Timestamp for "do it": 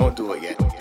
0.16-0.42